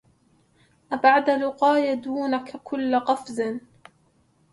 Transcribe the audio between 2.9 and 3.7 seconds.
قفر